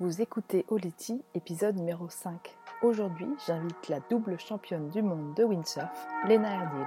[0.00, 2.56] Vous écoutez Oleti, épisode numéro 5.
[2.82, 6.86] Aujourd'hui, j'invite la double championne du monde de windsurf, Lena Erdil.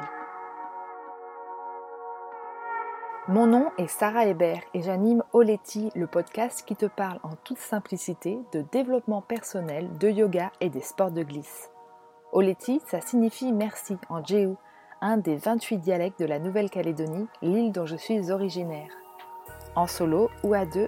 [3.27, 7.57] Mon nom est Sarah Hébert et j'anime Oleti, le podcast qui te parle en toute
[7.57, 11.69] simplicité de développement personnel, de yoga et des sports de glisse.
[12.31, 14.55] Oleti, ça signifie merci en Jéhu,
[15.01, 18.89] un des 28 dialectes de la Nouvelle-Calédonie, l'île dont je suis originaire.
[19.75, 20.87] En solo ou à deux,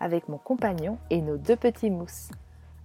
[0.00, 2.30] avec mon compagnon et nos deux petits mousses.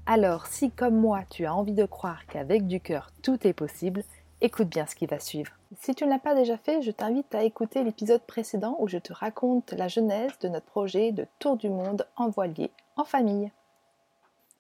[0.06, 4.04] Alors si comme moi tu as envie de croire qu'avec du cœur tout est possible,
[4.42, 5.52] écoute bien ce qui va suivre.
[5.80, 8.98] Si tu ne l'as pas déjà fait, je t'invite à écouter l'épisode précédent où je
[8.98, 13.52] te raconte la genèse de notre projet de tour du monde en voilier en famille.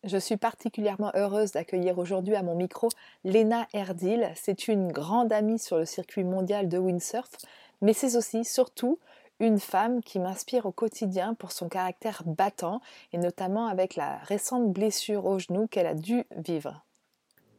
[0.03, 2.89] Je suis particulièrement heureuse d'accueillir aujourd'hui à mon micro
[3.23, 4.31] Lena Erdil.
[4.35, 7.29] C'est une grande amie sur le circuit mondial de windsurf,
[7.81, 8.99] mais c'est aussi, surtout,
[9.39, 12.81] une femme qui m'inspire au quotidien pour son caractère battant
[13.11, 16.83] et notamment avec la récente blessure au genou qu'elle a dû vivre.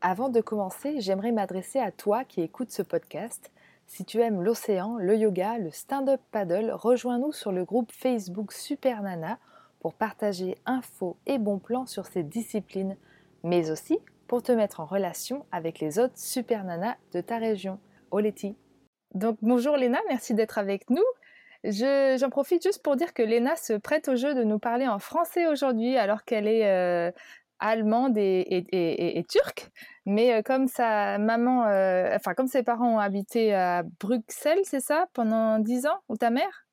[0.00, 3.50] Avant de commencer, j'aimerais m'adresser à toi qui écoutes ce podcast.
[3.86, 9.02] Si tu aimes l'océan, le yoga, le stand-up paddle, rejoins-nous sur le groupe Facebook Super
[9.02, 9.38] Nana
[9.80, 12.96] pour partager infos et bons plans sur ces disciplines,
[13.42, 17.78] mais aussi pour te mettre en relation avec les autres Super Nana de ta région.
[18.10, 18.56] Oleti.
[19.14, 21.02] Donc bonjour Léna, merci d'être avec nous.
[21.64, 24.98] J'en profite juste pour dire que Léna se prête au jeu de nous parler en
[24.98, 27.10] français aujourd'hui alors qu'elle est euh,
[27.58, 29.70] allemande et, turque.
[30.04, 34.80] Mais euh, comme sa maman, euh, enfin comme ses parents ont habité à Bruxelles, c'est
[34.80, 36.66] ça, pendant dix ans, ou ta mère?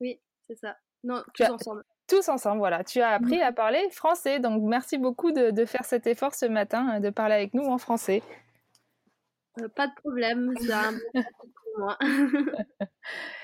[0.00, 0.76] Oui, c'est ça.
[1.04, 1.84] Non, tous ensemble.
[2.08, 2.82] Tous ensemble, voilà.
[2.82, 6.98] Tu as appris à parler français, donc merci beaucoup de, faire cet effort ce matin,
[6.98, 8.24] de parler avec nous en français.
[9.76, 11.98] pas de problème, ça pour moi.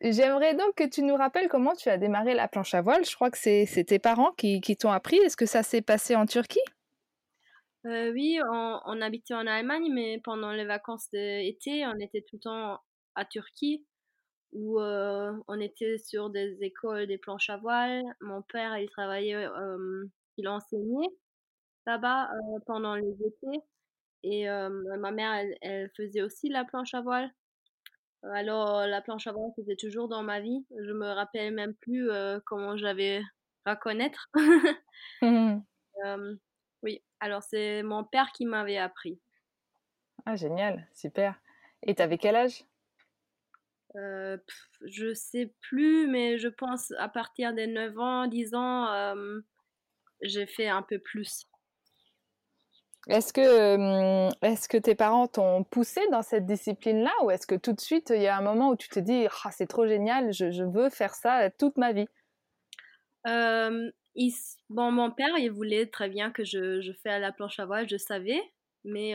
[0.00, 3.04] J'aimerais donc que tu nous rappelles comment tu as démarré la planche à voile.
[3.04, 5.16] Je crois que c'est tes parents qui, t'ont appris.
[5.16, 6.60] Est-ce que ça s'est passé en Turquie?
[7.86, 12.40] Euh, Oui, on, habitait en Allemagne, mais pendant les vacances d'été, on était tout le
[12.40, 12.80] temps
[13.14, 13.86] à Turquie,
[14.52, 18.02] où euh, on était sur des écoles des planches à voile.
[18.20, 20.04] Mon père, il travaillait, euh,
[20.36, 21.08] il enseignait
[21.86, 22.28] là-bas
[22.66, 23.60] pendant les étés.
[24.24, 24.46] Et
[24.98, 27.30] ma mère, elle faisait aussi la planche à voile.
[28.34, 30.66] Alors, la planche à voile, c'était toujours dans ma vie.
[30.70, 32.10] Je me rappelle même plus
[32.44, 33.22] comment j'avais
[33.64, 34.28] reconnaître.
[35.22, 35.60] Mmh
[36.82, 39.18] oui, alors c'est mon père qui m'avait appris.
[40.24, 41.40] Ah, génial, super.
[41.82, 42.64] Et t'avais quel âge?
[43.96, 44.36] Euh,
[44.84, 49.14] Je sais plus, mais je pense à partir des 9 ans, 10 ans,
[50.22, 51.46] j'ai fait un peu plus.
[53.08, 57.72] Est-ce que, est que tes parents t'ont poussé dans cette discipline-là ou est-ce que tout
[57.72, 60.32] de suite, il y a un moment où tu te dis «Ah, c'est trop génial,
[60.32, 62.08] je, veux faire ça toute ma vie?
[63.24, 67.66] Bon, Mon père, il voulait très bien que je, je fais à la planche à
[67.66, 68.40] voile, je savais,
[68.84, 69.14] mais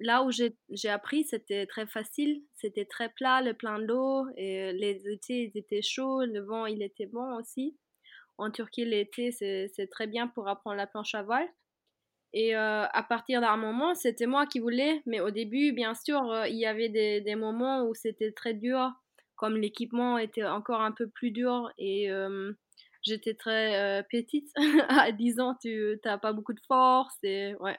[0.00, 5.08] là où j'ai appris, c'était très facile, c'était très plat, le plein d'eau, et les
[5.08, 7.76] étés étaient chauds, le vent il était bon aussi.
[8.38, 11.48] En Turquie, l'été, c'est très bien pour apprendre la planche à voile.
[12.34, 16.30] Et euh, à partir d'un moment, c'était moi qui voulais, mais au début, bien sûr,
[16.30, 18.90] euh, il y avait des, moments où c'était très dur,
[19.36, 22.52] comme l'équipement était encore un peu plus dur et euh,
[23.02, 24.48] j'étais très petite.
[24.88, 27.76] à 10 ans, tu n'as pas beaucoup de force et ouais.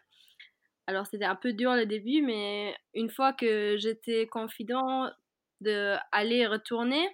[0.85, 5.09] Alors c'était un peu dur le début, mais une fois que j'étais confident
[5.61, 7.07] de aller retourner,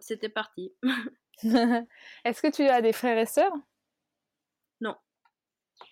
[0.00, 0.72] c'était parti.
[2.24, 3.52] Est-ce que tu as des frères et sœurs?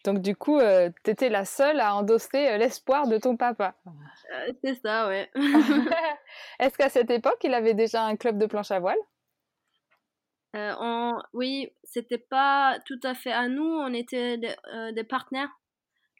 [0.04, 3.74] Donc du coup, euh, tu étais la seule à endosser euh, l'espoir de ton papa.
[3.86, 5.30] Euh, c'est ça, ouais.
[6.58, 8.98] Est-ce qu'à cette époque, il avait déjà un club de planche à voile?
[11.32, 13.64] Oui, c'était pas tout à fait à nous.
[13.64, 15.50] On était des, partenaires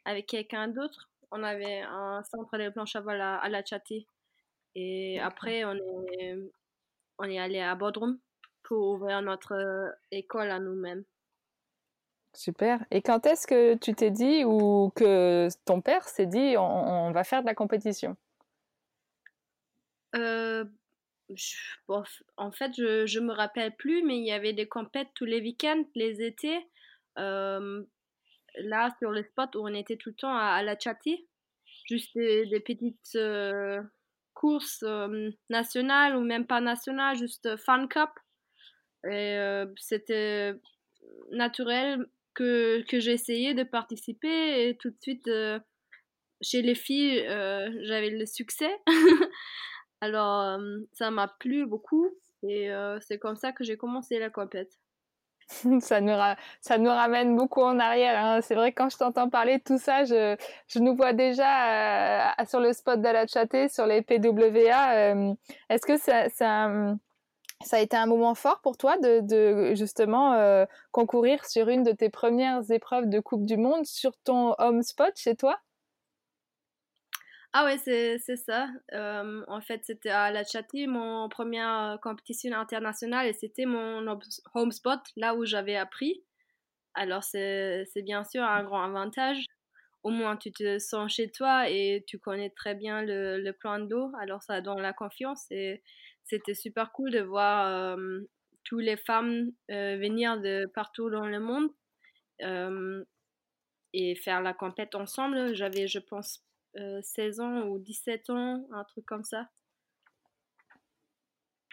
[0.05, 1.09] avec quelqu'un d'autre.
[1.31, 4.07] On avait un centre de planche à voile à, La Châtie.
[4.75, 5.75] Et après, on
[6.19, 6.35] est,
[7.19, 8.17] on est allé à Bodrum
[8.63, 11.03] pour ouvrir notre école à nous-mêmes.
[12.35, 12.83] Super.
[12.89, 17.23] Et quand est-ce que tu t'es dit ou que ton père s'est dit on, va
[17.23, 18.17] faire de la compétition?
[20.15, 20.65] Euh,
[22.37, 25.41] En fait, je, je me rappelle plus, mais il y avait des compètes tous les
[25.41, 26.67] week-ends, les étés.
[27.15, 31.27] là, sur le spot où on était tout le temps à, la chatter,
[31.87, 33.17] juste des, petites
[34.33, 34.83] courses
[35.51, 38.09] nationales ou même pas nationales, juste fan cup.
[39.77, 40.55] C'était
[41.31, 43.17] naturel que, que j'ai
[43.53, 45.29] de participer et tout de suite,
[46.41, 47.23] chez les filles,
[47.81, 48.71] j'avais le succès.
[50.01, 50.59] Alors,
[50.91, 52.09] ça m'a plu beaucoup
[52.43, 52.69] et
[53.01, 54.77] c'est comme ça que j'ai commencé la compète.
[55.81, 58.23] ça, nous ramène beaucoup en arrière.
[58.23, 58.41] Hein.
[58.41, 60.35] C'est vrai quand je t'entends parler de tout ça, je,
[60.79, 65.35] nous vois déjà sur le spot d'Alachaté, sur les PWA.
[65.69, 66.95] Est-ce que ça, ça,
[67.63, 71.91] ça, a été un moment fort pour toi de, de justement concourir sur une de
[71.91, 75.59] tes premières épreuves de Coupe du Monde sur ton home spot chez toi?
[77.55, 78.67] Ah ouais, c'est, ça.
[79.47, 84.19] en fait, c'était à La Châtie, mon première compétition internationale, et c'était mon
[84.55, 86.23] home spot, là où j'avais appris.
[86.95, 89.45] Alors, c'est, bien sûr un grand avantage.
[90.03, 94.11] Au moins, tu te sens chez toi et tu connais très bien le, plan d'eau.
[94.19, 95.47] Alors, ça donne la confiance.
[96.25, 97.97] C'était super cool de voir
[98.63, 101.69] toutes les femmes venir de partout dans le monde
[103.93, 105.53] et faire la compète ensemble.
[105.55, 106.43] J'avais, je pense,
[106.75, 109.47] 16 euh, ans ou 17 ans, un truc comme ça.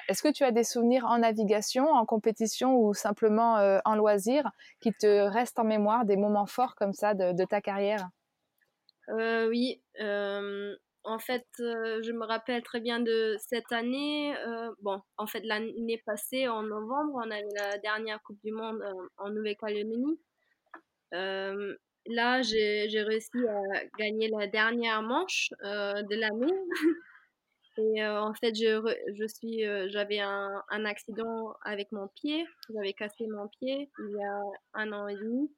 [0.09, 4.51] Est-ce que tu as des souvenirs en navigation, en compétition ou simplement euh, en loisir
[4.81, 8.09] qui te restent en mémoire, des moments forts comme ça de, ta carrière?
[9.11, 9.83] Euh, Oui,
[11.11, 14.35] en fait, je me rappelle très bien de cette année.
[14.83, 18.83] bon, en fait, l'année passée, en novembre, on avait la dernière Coupe du Monde
[19.19, 20.19] en Nouvelle-Calédonie
[22.07, 26.55] là, j'ai réussi à gagner la dernière manche euh, de l'année.
[27.79, 32.45] Et euh, en fait, je, suis, euh, j'avais un, accident avec mon pied.
[32.75, 34.41] J'avais cassé mon pied il y a
[34.75, 35.51] un an et demi.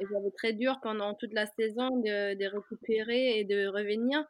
[0.00, 4.24] Et j'avais très dur pendant toute la saison de récupérer et de revenir.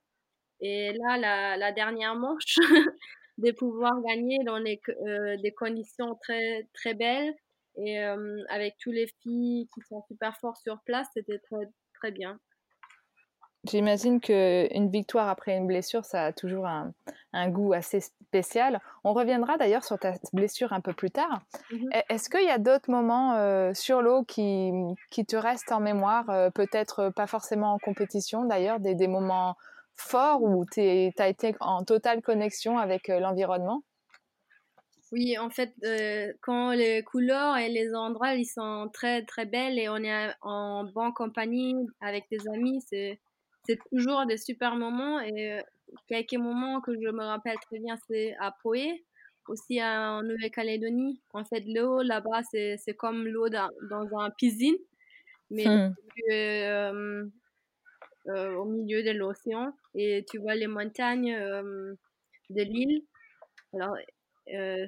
[0.62, 2.56] Et là, la, la dernière manche,
[3.38, 4.81] de pouvoir gagner dans les,
[5.43, 7.35] des conditions très, très belles,
[7.76, 7.99] et
[8.50, 12.38] avec tous les filles qui sont super fortes sur place, c'était très, très bien.
[13.64, 16.93] J'imagine qu'une victoire après une blessure, ça a toujours un,
[17.32, 18.81] un, goût assez spécial.
[19.05, 21.43] On reviendra d'ailleurs sur ta blessure un peu plus tard.
[21.70, 24.73] Mmh est-ce qu'il y a d'autres moments sur l'eau qui,
[25.11, 29.56] qui, te restent en mémoire Peut-être pas forcément en compétition d'ailleurs, des, des, moments
[29.96, 33.82] forts où tu as été en totale connexion avec l'environnement?
[35.12, 39.78] Oui, en fait, euh, quand les couleurs et les endroits, ils sont très, très belles
[39.78, 43.20] et on est en bonne compagnie avec des amis, c'est,
[43.66, 45.20] c'est toujours des super moments.
[45.20, 45.60] Et euh,
[46.08, 49.04] quelques moments que je me rappelle très bien, c'est à Poé,
[49.48, 51.20] aussi en Nouvelle-Calédonie.
[51.34, 54.76] En fait, l'eau là-bas, c'est, c'est comme l'eau dans, dans un piscine,
[55.50, 55.66] mais
[56.30, 57.24] euh,
[58.26, 59.72] au milieu de l'océan.
[59.94, 61.36] Et tu vois les montagnes
[62.50, 63.02] de l'île.
[63.74, 63.96] Alors,
[64.52, 64.86] euh,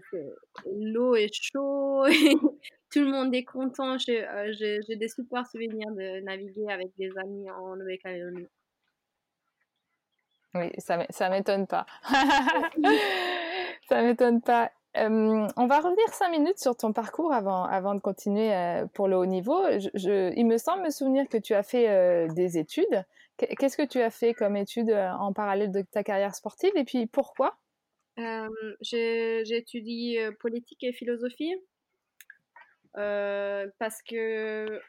[0.66, 2.10] l'eau est chaude,
[2.92, 3.96] tout le monde est content.
[4.08, 8.48] Euh, j'ai des super souvenirs de naviguer avec des amis en Nouvelle-Calédonie.
[10.54, 11.87] Oui, ça, m'étonne pas.
[13.88, 14.70] ça m'étonne pas.
[14.96, 19.16] on va revenir cinq minutes sur ton parcours avant, avant de continuer euh, pour le
[19.16, 19.64] haut niveau.
[19.94, 23.04] Je, il me semble me souvenir que tu as fait des études.
[23.37, 27.07] Qu'est-ce que tu as fait comme études en parallèle de ta carrière sportive et puis
[27.07, 27.59] pourquoi?
[28.81, 31.55] J'ai étudié politique et philosophie
[32.95, 34.81] parce que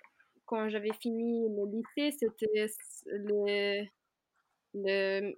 [0.46, 2.68] quand j'avais fini le lycée, c'était
[3.08, 3.92] les,
[4.74, 5.38] les,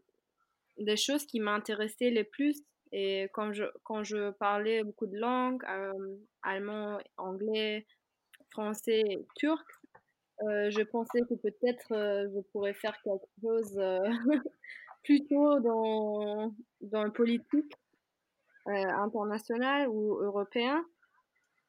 [0.77, 2.61] les, choses qui m'intéressaient le plus.
[2.91, 5.63] Et quand je, quand je parlais beaucoup de langues,
[6.41, 7.85] allemand, anglais,
[8.49, 9.03] français,
[9.35, 9.65] turc,
[10.41, 13.79] je pensais que peut-être je pourrais faire quelque chose
[15.03, 17.73] plutôt dans, dans le politique
[18.67, 20.83] euh, international ou européen.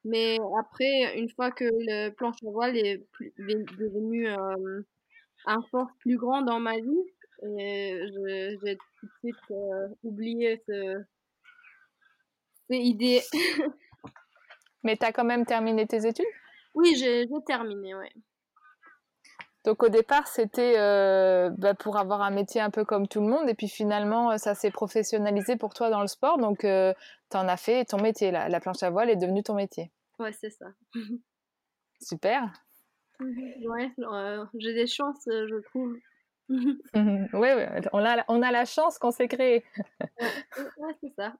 [0.03, 3.05] Mais après, une fois que le planche à voile est,
[3.37, 4.81] devenu euh,
[5.45, 7.03] un force plus grand dans ma vie,
[7.41, 11.01] j'ai tout de suite euh, oublié ce,
[12.69, 13.21] ces idées.
[14.83, 16.25] Mais tu as quand même terminé tes études?
[16.75, 18.07] Oui, j'ai terminé, oui.
[19.69, 23.27] Donc au départ, c'était euh, bah, pour avoir un métier un peu comme tout le
[23.27, 26.91] monde, et puis finalement, ça s'est professionnalisé pour toi dans le sport, donc euh,
[27.29, 29.91] tu en as fait ton métier, la, la planche à voile est devenue ton métier.
[30.17, 30.65] Ouais, c'est ça.
[32.01, 32.51] Super.
[33.19, 35.95] Ouais, euh, j'ai des chances, je trouve.
[36.95, 39.63] oui, ouais, on, a, on a la chance qu'on s'est créé.
[40.19, 41.35] ouais, c'est ça.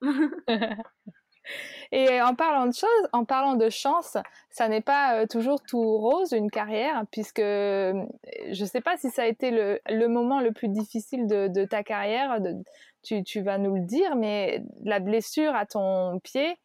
[1.91, 4.17] Et en parlant de choses, en parlant de chance,
[4.51, 8.05] ça n'est pas euh, toujours tout rose une carrière, puisque euh,
[8.51, 11.48] je ne sais pas si ça a été le, le moment le plus difficile de,
[11.48, 12.41] de ta carrière.
[12.41, 12.53] De,
[13.01, 16.58] tu, tu, vas nous le dire, mais la blessure à ton pied,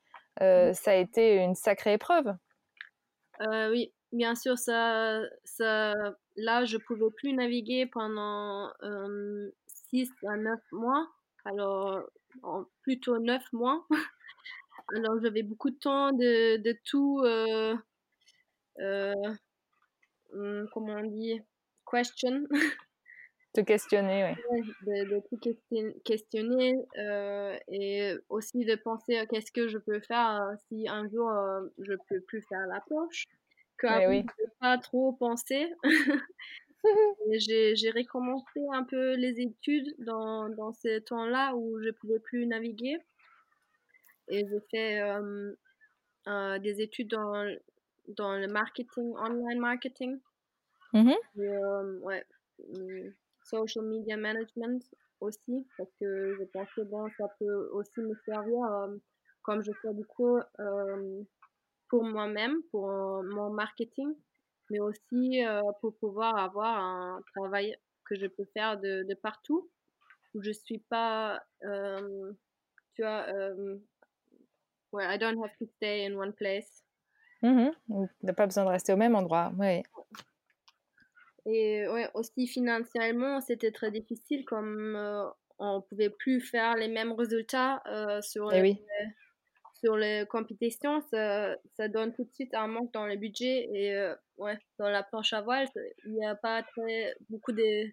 [0.43, 2.35] euh, ça a été une sacrée épreuve.
[3.41, 5.95] Euh, oui, bien sûr, ça, ça,
[6.37, 8.69] là, je pouvais plus naviguer pendant
[9.91, 11.07] 6 à 9 mois.
[11.47, 12.03] Alors,
[12.83, 13.87] plutôt 9 mois.
[14.93, 17.75] Alors j'avais beaucoup de temps de, de tout, euh,
[18.81, 19.15] euh,
[20.33, 21.41] hmm, comment on dit,
[21.91, 22.45] question.
[23.55, 24.63] Te questionner, oui.
[24.85, 25.39] De, de, tout
[26.05, 31.31] questionner euh, et aussi de penser à qu'est-ce que je peux faire si un jour
[31.79, 33.27] je peux plus faire la planche.
[33.79, 34.27] Que oui.
[34.39, 35.73] je pas trop penser.
[37.31, 42.99] j'ai recommencé un peu les études dans, dans ce temps-là où je pouvais plus naviguer
[44.29, 45.55] et j'ai fait euh,
[46.29, 47.45] euh, des études dans,
[48.09, 50.21] dans le marketing, online marketing.
[51.37, 52.25] Et, euh, ouais,
[52.59, 53.11] mmh,
[53.45, 54.83] social media management
[55.21, 58.89] aussi, parce que je pensais, bon, ça peut aussi me servir,
[59.43, 60.39] comme je fais du coup,
[61.89, 62.87] pour moi-même, pour
[63.25, 64.15] mon marketing,
[64.71, 65.43] mais aussi
[65.81, 69.71] pour pouvoir avoir un travail que je peux faire de, de partout,
[70.35, 73.27] où je suis pas, tu vois,
[74.95, 76.85] where I don't have to stay in one place.
[77.43, 77.73] Mmh
[78.23, 79.83] n'a pas besoin de rester au même endroit, oui.
[81.47, 87.13] Et ouais, aussi financièrement, c'était très difficile comme euh, on pouvait plus faire les mêmes
[87.13, 88.83] résultats euh, sur, eh les,
[89.75, 91.03] sur les compétitions.
[91.11, 93.69] Ça, ça, donne tout de suite un manque dans le budget.
[93.75, 95.69] Et euh, ouais, dans la planche à voile,
[96.07, 97.91] il n'y a pas très, beaucoup de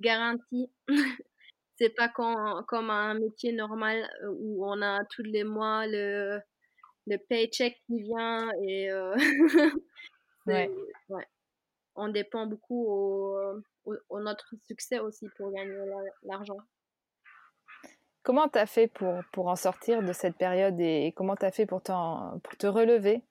[0.00, 0.70] garanties.
[1.76, 6.40] c'est pas comme, comme un métier normal euh, où on a tous les mois le,
[7.06, 9.14] le paycheck qui vient et euh,
[10.46, 10.70] ouais.
[11.08, 11.26] Ouais.
[11.96, 15.76] on dépend beaucoup au, au, notre succès aussi pour gagner
[16.22, 16.58] l'argent.
[18.22, 21.50] Comment tu as fait pour, pour en sortir de cette période et, comment tu as
[21.50, 23.22] fait pour, pour te relever?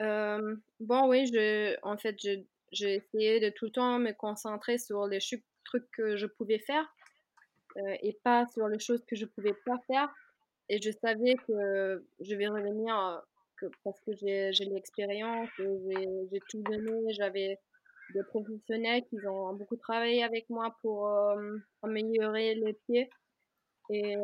[0.00, 5.06] Euh, Bon, oui, je, en fait, j'ai essayé de tout le temps me concentrer sur
[5.06, 5.18] les
[5.64, 6.86] trucs que je pouvais faire
[7.76, 10.08] euh, et pas sur les choses que je pouvais pas faire.
[10.68, 13.18] Et je savais que je vais revenir euh,
[13.58, 17.58] que, parce que j'ai l'expérience, j'ai tout donné, j'avais
[18.14, 23.10] des professionnels qui ont beaucoup travaillé avec moi pour euh, améliorer les pieds.
[23.90, 24.16] Et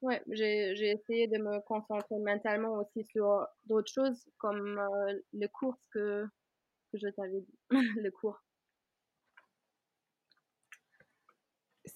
[0.00, 4.80] ouais, j'ai essayé de me concentrer mentalement aussi sur d'autres choses comme
[5.34, 6.24] le cours que,
[6.90, 7.58] que je t'avais dit,
[8.00, 8.40] le cours.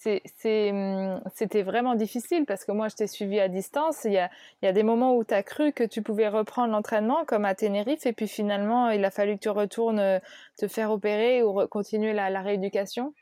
[0.05, 4.05] C'était vraiment difficile parce que moi, je t'ai suivi à distance.
[4.05, 4.19] Il y
[4.67, 8.07] a, des moments où tu as cru que tu pouvais reprendre l'entraînement, comme à Tenerife,
[8.07, 10.19] et puis finalement, il a fallu que tu retournes euh,
[10.59, 13.15] te faire opérer ou continuer la, la, rééducation.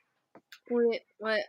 [0.71, 1.45] Oui, ouais.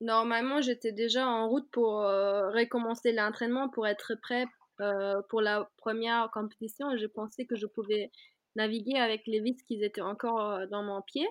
[0.00, 4.46] Normalement, j'étais déjà en route pour euh, recommencer l'entraînement pour être prêt
[4.80, 6.96] euh, pour la première compétition.
[6.96, 8.10] Je pensais que je pouvais
[8.56, 11.26] naviguer avec les vis qui étaient encore dans mon pied.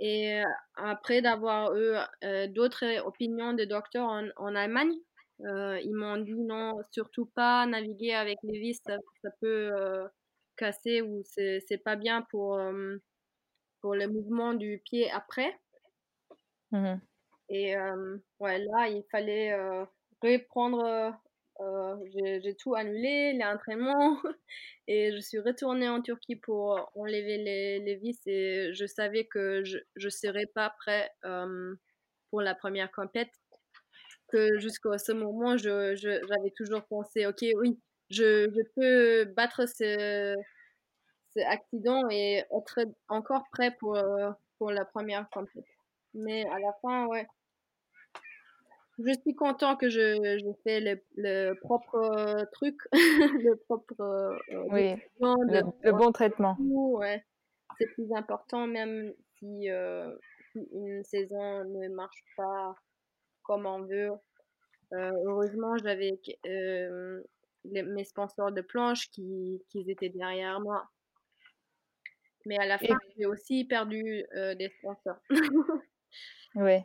[0.00, 0.42] Et
[0.76, 1.94] après d'avoir eu
[2.48, 4.94] d'autres opinions de docteurs en, en Allemagne,
[5.40, 8.96] ils m'ont dit non, surtout pas naviguer avec les vis, ça,
[9.40, 9.70] peut
[10.56, 12.60] casser ou c'est pas bien pour,
[13.80, 15.58] pour le mouvement du pied après.
[16.70, 16.96] Mmh
[17.48, 17.74] Et
[18.40, 19.52] ouais, là, il fallait
[20.22, 21.12] reprendre
[21.60, 21.96] euh,
[22.42, 24.20] j'ai tout annulé, les entraînements,
[24.86, 29.64] et je suis retournée en Turquie pour enlever les, les vis et je savais que
[29.64, 31.74] je ne serais pas prêt euh,
[32.30, 33.30] pour la première compète.
[34.28, 40.34] Que jusqu'à ce moment, j'avais toujours pensé, ok, oui, je, je peux battre ce,
[41.34, 45.64] ce, accident et être encore prêt pour, euh, pour la première compète.
[46.14, 47.26] Mais à la fin, ouais,
[48.98, 49.98] je suis content que je,
[50.38, 54.00] je fais le, le propre euh, truc, le propre.
[54.00, 54.36] Euh,
[54.70, 56.56] oui, le, bon traitement.
[56.60, 57.24] Ouais.
[57.78, 60.12] C'est plus important, même si, euh,
[60.54, 62.74] une saison ne marche pas
[63.42, 64.10] comme on veut.
[64.92, 66.18] heureusement, j'avais
[67.64, 70.88] mes sponsors de planche qui, qui étaient derrière moi.
[72.46, 75.20] Mais à la fin, j'ai aussi perdu des sponsors.
[76.54, 76.78] Oui.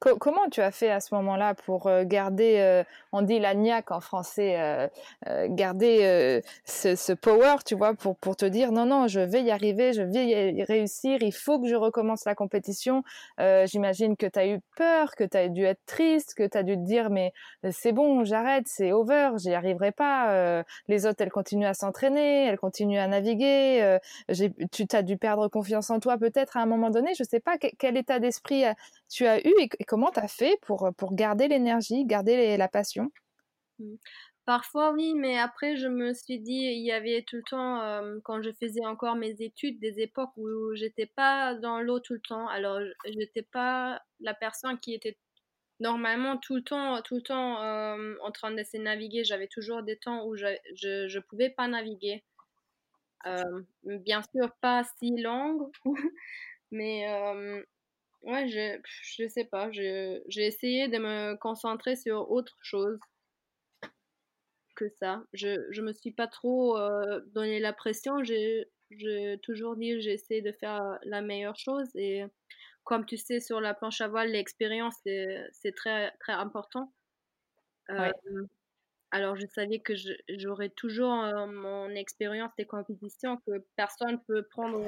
[0.00, 3.90] Comment tu as fait à ce moment-là pour euh, garder, euh, on dit la niaque
[3.90, 9.42] en français, euh, garder ce, power, tu vois, pour, te dire non, non, je vais
[9.42, 13.02] y arriver, je vais y réussir, il faut que je recommence la compétition.
[13.38, 16.62] J'imagine que tu as eu peur, que tu as dû être triste, que tu as
[16.62, 17.32] dû te dire mais
[17.70, 20.64] c'est bon, j'arrête, c'est over, j'y arriverai pas.
[20.88, 23.98] les autres, elles continuent à s'entraîner, elles continuent à naviguer.
[24.72, 27.56] tu as dû perdre confiance en toi peut-être à un moment donné, je sais pas
[27.58, 28.64] quel état d'esprit
[29.10, 33.10] tu as eu et, comment tu as fait pour, pour garder l'énergie, garder la passion?
[33.78, 33.96] Mmh.
[34.46, 38.42] Parfois oui, mais après je me suis dit, il y avait tout le temps, quand
[38.42, 42.48] je faisais encore mes études, des époques où j'étais pas dans l'eau tout le temps.
[42.48, 45.16] Alors j'étais pas la personne qui était
[45.78, 47.60] normalement tout le temps, tout le temps
[48.24, 49.22] en train de se naviguer.
[49.22, 52.24] J'avais toujours des temps où je, je, pouvais pas naviguer.
[53.84, 55.70] bien sûr pas si longue,
[56.72, 57.06] mais
[58.22, 58.78] Ouais, je,
[59.18, 59.70] je sais pas.
[59.72, 62.98] J'ai essayé de me concentrer sur autre chose
[64.76, 65.22] que ça.
[65.32, 68.22] Je, je me suis pas trop euh, donné la pression.
[68.22, 68.66] J'ai
[69.42, 71.88] toujours dit j'essaie de faire la meilleure chose.
[71.94, 72.24] Et
[72.84, 76.92] comme tu sais, sur la planche à voile, l'expérience, c'est très, très important.
[77.90, 78.10] Euh,
[79.12, 79.94] alors, je savais que
[80.28, 84.80] j'aurais toujours euh, mon expérience des compétitions que personne ne peut prendre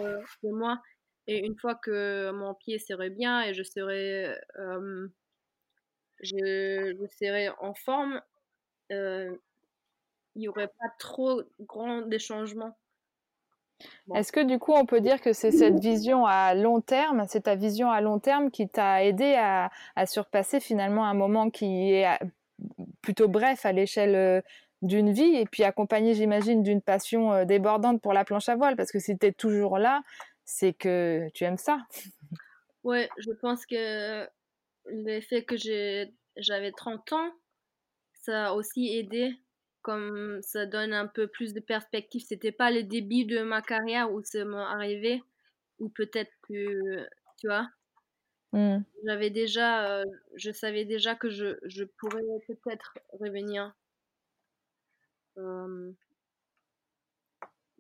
[0.43, 0.81] de moi.
[1.27, 4.41] Et une fois que mon pied serait bien et je serais,
[6.23, 8.21] je, serais en forme,
[8.91, 9.39] il
[10.37, 12.77] n'y aurait pas trop grand des changements.
[14.15, 17.43] Est-ce que du coup on peut dire que c'est cette vision à long terme, c'est
[17.43, 19.71] ta vision à long terme qui t'a aidé à,
[20.07, 22.07] surpasser finalement un moment qui est
[23.01, 24.43] plutôt bref à l'échelle
[24.83, 28.77] d'une vie et puis accompagné j'imagine d'une passion débordante pour la planche à voile?
[28.77, 30.03] Parce que si tu toujours là,
[30.45, 31.87] c'est que tu aimes ça.
[32.85, 34.29] Ouais, je pense que
[34.87, 35.57] le fait que
[36.37, 37.33] j'avais 30 ans,
[38.15, 39.37] ça a aussi aidé,
[39.83, 42.25] comme ça donne un peu plus de perspective.
[42.27, 45.23] C'était pas le début de ma carrière où ça m'est arrivé,
[45.79, 47.07] ou peut-être que,
[47.39, 47.69] tu vois,
[48.53, 48.79] mmh.
[49.07, 53.75] j'avais déjà, euh, je savais déjà que je, je pourrais peut-être revenir.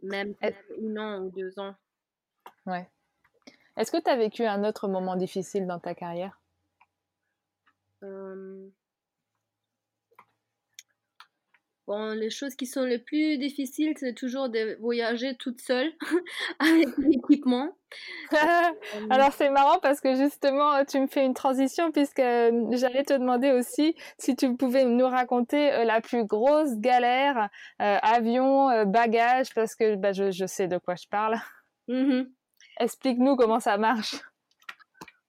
[0.02, 1.74] même un an ou deux ans.
[2.66, 2.88] Ouais.
[3.76, 6.38] Est-ce que tu as vécu un autre moment difficile dans ta carrière?
[11.88, 15.92] Bon, les choses qui sont les plus difficiles, c'est toujours de voyager toute seule
[16.58, 17.76] avec l'équipement.
[19.10, 23.50] Alors c'est marrant parce que justement, tu me fais une transition puisque j'allais te demander
[23.50, 30.12] aussi si tu pouvais nous raconter la plus grosse galère, avion, bagage, parce que bah,
[30.12, 31.36] je, sais de quoi je parle.
[31.88, 32.22] Mmh
[32.78, 34.16] Explique-nous comment ça marche.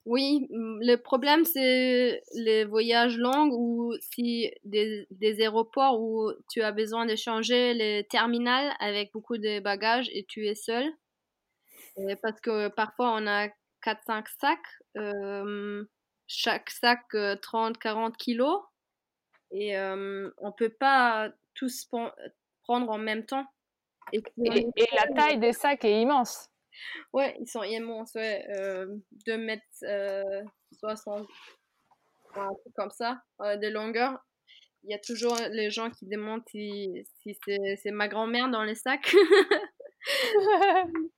[0.06, 7.06] Oui, le problème c'est les voyages longs ou si des, aéroports où tu as besoin
[7.06, 10.92] de changer les terminales avec beaucoup de bagages et tu es seul.
[12.22, 13.48] parce que parfois on a
[13.82, 14.60] 4-5 sacs,
[14.98, 15.86] euh,
[16.28, 18.62] chaque sac 30-40 euh, kilos
[19.52, 21.90] et euh, on peut pas tous
[22.64, 23.46] prendre en même temps.
[24.12, 24.22] et
[24.92, 26.50] la taille des sacs est immense.
[27.14, 28.46] Ouais, ils sont immenses, ouais.
[28.50, 28.88] Euh,
[29.26, 30.44] 2 mètres euh,
[30.80, 31.28] 60,
[32.36, 34.20] un truc comme ça, euh, de longueur.
[34.84, 38.76] Il y a toujours les gens qui demandent si, si c'est ma grand-mère dans les
[38.76, 39.14] sacs.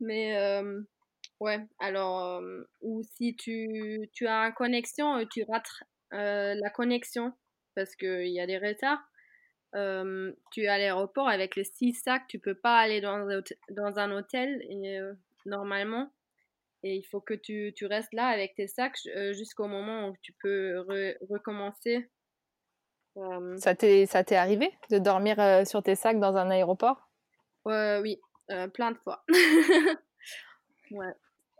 [0.00, 0.82] Mais euh,
[1.40, 5.70] ouais, alors, euh, ou si tu, tu as une connexion, tu rates
[6.12, 7.32] la connexion
[7.76, 9.00] parce qu'il y a des retards
[9.72, 13.26] tu es à l'aéroport avec les six sacs, tu peux pas aller dans,
[13.70, 14.62] dans un hôtel
[15.46, 16.10] normalement.
[16.82, 18.96] Et il faut que tu, tu, restes là avec tes sacs
[19.32, 20.78] jusqu'au moment où tu peux
[21.28, 22.08] recommencer.
[23.56, 27.08] Ça t'est arrivé de dormir sur tes sacs dans un aéroport?
[27.64, 28.18] Oui,
[28.72, 29.24] plein de fois.
[30.90, 31.12] ouais.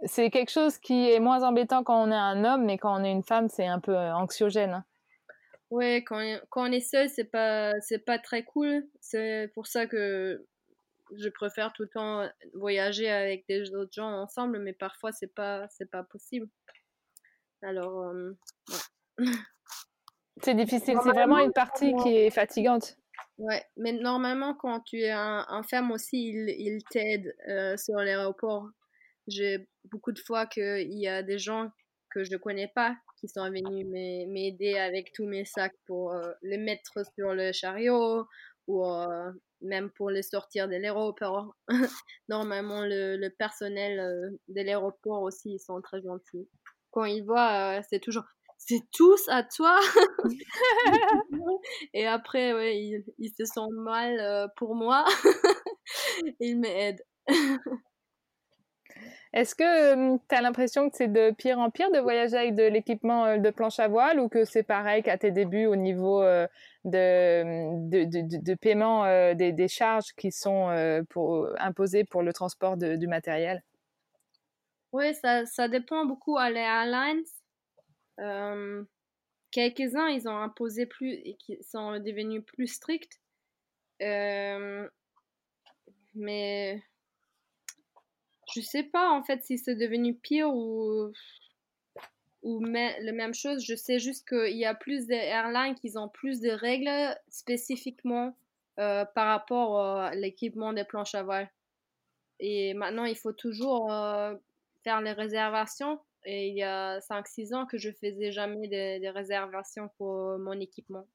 [0.04, 3.04] C'est quelque chose qui est moins embêtant quand on est un homme, mais quand on
[3.04, 4.82] est une femme, c'est un peu anxiogène.
[5.70, 8.88] Ouais, quand, quand on est seul, c'est pas, c'est pas très cool.
[9.00, 10.44] C'est pour ça que
[11.16, 15.66] je préfère tout le temps voyager avec des autres gens ensemble, mais parfois c'est pas,
[15.68, 16.48] c'est pas possible.
[17.62, 18.32] Alors, euh,
[20.42, 20.98] c'est difficile.
[21.02, 22.96] C'est vraiment une partie qui est fatigante.
[23.38, 27.96] Ouais, mais normalement, quand tu es un, un femme aussi, il, il t'aide euh, sur
[27.96, 28.68] l'aéroport.
[29.28, 31.70] J'ai beaucoup de fois qu'il y a des gens
[32.10, 36.32] que je ne connais pas qui sont venus m'aider avec tous mes sacs pour euh,
[36.42, 38.26] les mettre sur le chariot
[38.66, 39.30] ou euh,
[39.60, 41.54] même pour les sortir de l'aéroport.
[42.28, 46.48] Normalement, le, personnel euh, de l'aéroport aussi, ils sont très gentils.
[46.90, 48.24] quand ils voient, c'est toujours
[48.62, 49.78] c'est tous à toi.
[51.94, 55.06] et après, ils se sentent mal pour moi.
[56.40, 57.02] ils m'aident.
[59.32, 62.64] Est-ce que tu as l'impression que c'est de pire en pire de voyager avec de
[62.64, 66.48] l'équipement de planche à voile ou que c'est pareil qu'à tes débuts au niveau de,
[66.84, 70.68] de, de, paiement des, des, charges qui sont
[71.58, 73.62] imposées pour le transport du matériel?
[74.92, 77.22] Oui, ça, ça, dépend beaucoup à les airlines.
[79.50, 83.20] Quelques-uns, ils ont imposé plus et qui sont devenus plus stricts.
[86.14, 86.82] mais
[88.54, 91.12] je sais pas en fait si c'est devenu pire ou
[92.42, 93.64] ou la même chose.
[93.64, 98.34] Je sais juste qu'il y a plus d'airlines qui ont plus de règles spécifiquement
[98.78, 101.50] euh, par rapport à l'équipement des planches à voile.
[102.38, 104.34] Et maintenant, il faut toujours euh,
[104.84, 106.00] faire les réservations.
[106.24, 111.06] Et il y a 5-6 ans que je faisais jamais des, réservations pour mon équipement.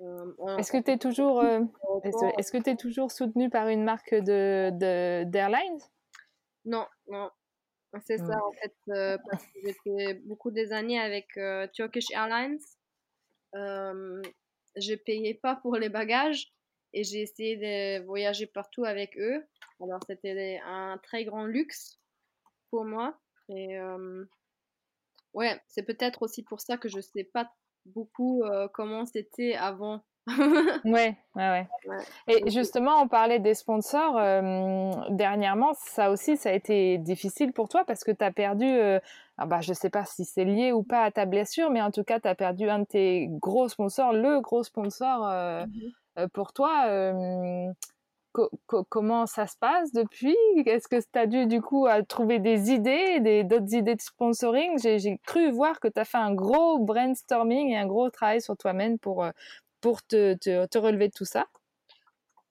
[0.00, 4.70] Euh, est-ce que tu es toujours, est-ce que es toujours soutenu par une marque de
[5.24, 5.80] d'airlines?
[6.64, 7.30] Non, non.
[8.02, 12.10] C'est ça, en fait, euh, parce que j'ai fait beaucoup des années avec euh, Turkish
[12.12, 12.60] Airlines.
[13.56, 14.22] Euh,
[14.76, 16.52] je payais pas pour les bagages
[16.92, 19.44] et j'ai essayé de voyager partout avec eux.
[19.82, 21.98] Alors, c'était un très grand luxe
[22.70, 23.18] pour moi.
[23.48, 23.76] Et
[25.34, 27.52] ouais, c'est peut-être aussi pour ça que je sais pas
[27.86, 30.04] beaucoup comment c'était avant
[30.84, 31.96] ouais, ouais, ouais,
[32.28, 34.16] Et justement, on parlait des sponsors.
[34.18, 38.66] Euh, dernièrement, ça aussi, ça a été difficile pour toi parce que tu as perdu,
[38.66, 38.98] euh,
[39.38, 41.90] ah bah, je sais pas si c'est lié ou pas à ta blessure, mais en
[41.90, 46.26] tout cas, tu as perdu un de tes gros sponsors, le gros sponsor euh, mmh
[46.34, 46.86] pour toi.
[48.90, 50.36] comment ça se passe depuis?
[50.66, 54.78] Est-ce que tu as dû du coup trouver des idées, d'autres idées de sponsoring?
[54.78, 58.54] J'ai cru voir que tu as fait un gros brainstorming et un gros travail sur
[58.56, 59.24] toi-même pour,
[59.80, 61.46] pour te, te, te relever de tout ça?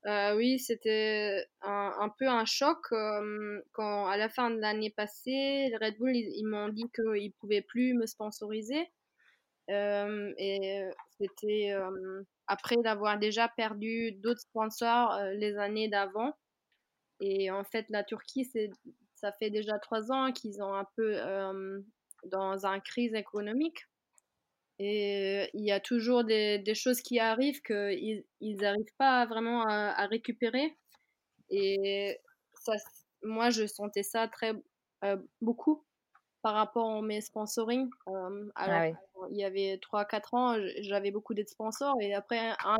[0.05, 2.77] Euh, oui, c'était un, un, peu un choc
[3.73, 7.61] quand à la fin de l'année passée, Red Bull, ils, m'ont dit qu'ils ne pouvaient
[7.61, 8.89] plus me sponsoriser.
[9.67, 10.83] Et
[11.19, 11.75] c'était
[12.47, 16.33] après d'avoir déjà perdu d'autres sponsors euh, les années d'avant.
[17.19, 18.49] Et en fait, la Turquie,
[19.13, 21.19] ça fait déjà trois ans qu'ils ont un peu
[22.25, 23.88] dans une crise économique.
[24.79, 30.05] Et il y a toujours des, des choses qui arrivent qu'ils n'arrivent pas vraiment à,
[30.07, 30.77] récupérer.
[31.49, 32.17] Et
[32.53, 32.73] ça,
[33.21, 34.53] moi, je sentais ça très
[35.41, 35.83] beaucoup
[36.41, 37.89] par rapport à mes sponsoring.
[38.55, 38.87] Ah
[39.31, 42.77] il y avait 3-4 ans, j'avais beaucoup de sponsors et après, un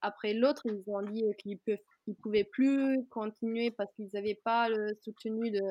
[0.00, 1.60] après, l'autre, ils ont dit qu'ils
[2.08, 5.62] ne pouvaient plus continuer parce qu'ils n'avaient pas le soutenu de,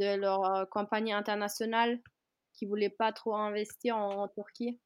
[0.00, 2.00] de leur compagnie internationale
[2.52, 4.78] qui ne voulait pas trop investir en Turquie.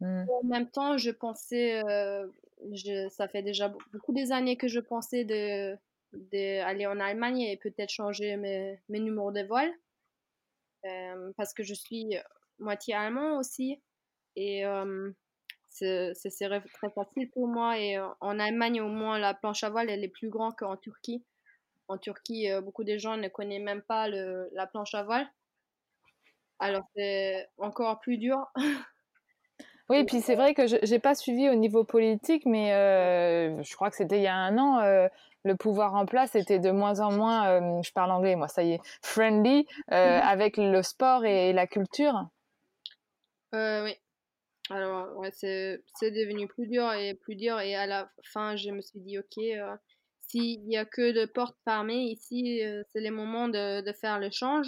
[0.00, 0.24] Mmh.
[0.30, 2.26] En même temps, je pensais, euh,
[2.72, 5.76] je, ça fait déjà beaucoup des années que je pensais de,
[6.12, 9.68] de aller en Allemagne et peut-être changer mes, mes, numéros de vol.
[10.84, 12.16] Euh, parce que je suis
[12.60, 13.82] moitié allemand aussi.
[14.36, 15.10] Et euh,
[15.68, 16.12] c'est
[16.72, 17.78] très facile pour moi.
[17.80, 21.24] Et en Allemagne, au moins, la planche à voile, elle est plus grande qu'en Turquie.
[21.88, 25.28] En Turquie, beaucoup de gens ne connaissent même pas le, la planche à voile.
[26.60, 28.46] Alors, c'est encore plus dur.
[29.88, 33.74] Oui, puis c'est vrai que je n'ai pas suivi au niveau politique, mais euh, je
[33.74, 35.08] crois que c'était il y a un an, euh,
[35.44, 38.62] le pouvoir en place était de moins en moins, euh, je parle anglais moi, ça
[38.62, 42.26] y est, friendly mmh avec le sport et, la culture.
[43.52, 43.94] oui.
[44.70, 48.82] Alors, ouais, c'est devenu plus dur et plus dur, et à la fin, je me
[48.82, 49.42] suis dit, ok,
[50.20, 52.60] s'il n'y a que de portes fermées ici,
[52.92, 54.66] c'est le moment de, de, faire le change.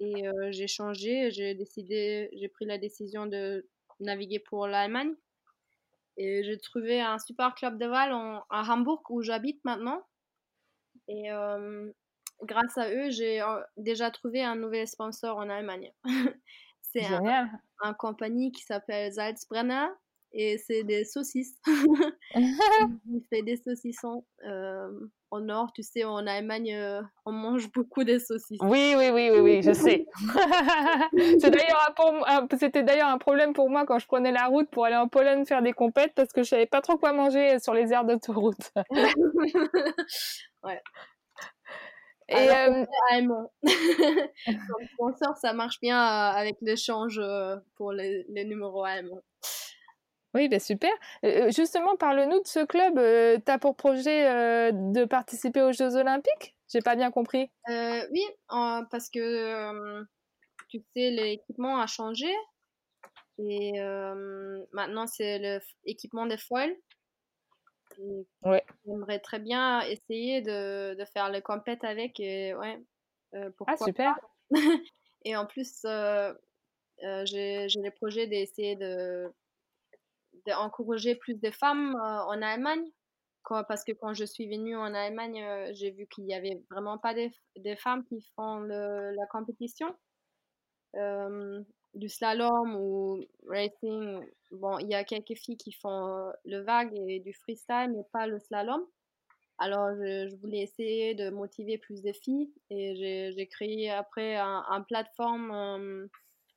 [0.00, 3.66] Et j'ai changé, j'ai décidé, j'ai pris la décision de
[4.00, 5.14] naviguer pour l'Allemagne.
[6.16, 8.12] Et j'ai trouvé un super club de voile
[8.50, 10.02] à Hambourg où j'habite maintenant.
[11.06, 11.90] Et euh,
[12.42, 15.92] grâce à eux, j'ai euh, déjà trouvé un nouvel sponsor en Allemagne.
[16.82, 17.48] c'est un,
[17.80, 19.86] un, compagnie qui s'appelle Salzbrenner
[20.32, 21.58] et c'est des saucisses.
[22.34, 24.24] Il fait des saucissons.
[24.46, 24.88] Euh,
[25.30, 28.60] au nord, tu sais, en Allemagne, euh, on mange beaucoup des saucisses.
[28.62, 30.06] Oui, oui, oui, oui, oui je sais.
[32.58, 35.44] C'était d'ailleurs un problème pour moi quand je prenais la route pour aller en Pologne
[35.44, 38.72] faire des compètes parce que je savais pas trop quoi manger sur les aires d'autoroute.
[40.64, 40.80] ouais.
[42.30, 42.84] Et euh...
[43.10, 43.50] allemand.
[44.94, 47.20] sponsor, ça marche bien euh, avec l'échange
[47.76, 49.22] pour les, les numéros allemands.
[50.38, 50.92] Oui, ben super.
[51.48, 52.94] justement, parle-nous de ce club.
[53.44, 56.54] tu as pour projet de participer aux Jeux Olympiques?
[56.68, 57.50] J'ai pas bien compris.
[57.68, 60.04] oui, parce que
[60.68, 62.32] tu sais, l'équipement a changé.
[63.38, 63.72] Et
[64.72, 66.76] maintenant, c'est l'équipement des foils.
[68.42, 68.64] Ouais.
[68.86, 72.20] J'aimerais très bien essayer de, de faire le compète avec.
[72.20, 72.80] Et, ouais,
[73.66, 74.14] ah, super!
[75.24, 75.84] et en plus,
[77.02, 79.32] j'ai les projets d'essayer de
[80.48, 82.84] d'encourager plus de femmes en Allemagne.
[83.68, 87.14] parce que quand je suis venue en Allemagne, j'ai vu qu'il n'y avait vraiment pas
[87.14, 87.30] des,
[87.76, 89.94] femmes qui font la compétition.
[91.94, 94.20] du slalom ou racing.
[94.50, 98.26] Bon, il y a quelques filles qui font le vague et du freestyle, mais pas
[98.26, 98.84] le slalom.
[99.58, 104.82] Alors, je, voulais essayer de motiver plus de filles et j'ai créé après un, un
[104.82, 106.08] plateforme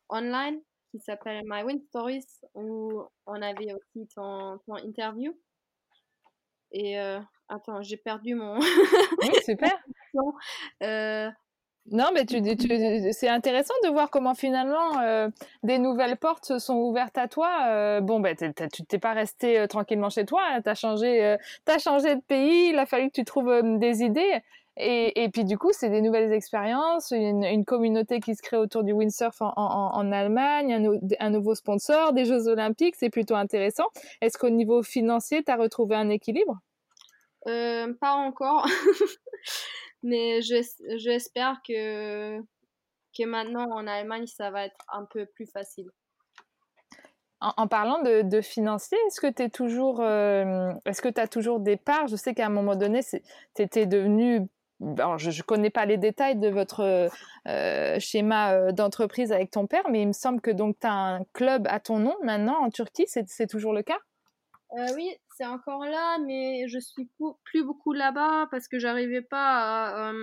[0.10, 5.34] online qui s'appelle My Win Stories où on avait aussi ton, ton interview.
[6.72, 8.60] Et euh, attends, j'ai perdu mon.
[8.60, 9.72] oui, super.
[10.84, 11.30] Euh,
[11.90, 15.30] non, mais tu, tu, c'est intéressant de voir comment finalement euh,
[15.64, 18.02] des nouvelles portes se sont ouvertes à toi.
[18.02, 22.16] bon, ben, tu t'es pas resté tranquillement chez toi, hein, tu as, changé, as changé
[22.16, 24.42] de pays, il a fallu que tu trouves des idées.
[24.84, 28.84] Et, puis du coup, c'est des nouvelles expériences, une, une, communauté qui se crée autour
[28.84, 33.86] du windsurf en, en, Allemagne, un, un, nouveau sponsor, des Jeux olympiques, c'est plutôt intéressant.
[34.22, 36.60] Est-ce qu'au niveau financier, tu as retrouvé un équilibre?
[37.48, 38.66] Euh, Pas encore,
[40.04, 45.92] mais j'espère que, que maintenant en Allemagne, ça va être un peu plus facile.
[47.40, 51.28] En, parlant de, de, financier, est-ce que tu es toujours, euh, est-ce que tu as
[51.28, 52.08] toujours des parts?
[52.08, 53.20] Je sais qu'à un moment donné, tu
[53.58, 54.48] étais devenu
[55.18, 57.10] je ne connais pas les détails de votre
[57.48, 61.24] euh, schéma euh, d'entreprise avec ton père, mais il me semble que tu as un
[61.34, 64.00] club à ton nom maintenant en Turquie, c'est toujours le cas?
[64.78, 67.10] Euh, Oui, c'est encore là, mais je suis
[67.44, 70.14] plus beaucoup là-bas parce que j'arrivais pas à,